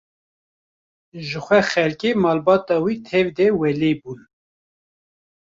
[1.27, 4.21] Ji xwe xelkê malbata wî tev de welê bûn.